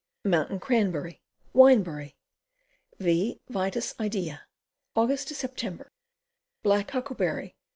Mountain 0.25 0.59
Cranberry. 0.59 1.21
Windberry. 1.53 2.15
V. 2.97 3.39
Vitis 3.51 3.93
Idaea. 3.99 4.47
Aug. 4.97 5.15
Sep. 5.15 5.91
Black 6.63 6.89
Huckleberry. 6.89 7.55